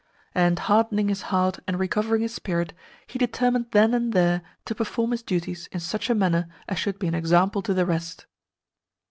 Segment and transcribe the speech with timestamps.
[0.33, 2.73] And hardening his heart and recovering his spirit,
[3.05, 6.97] he determined then and there to perform his duties in such a manner as should
[6.97, 8.25] be an example to the rest.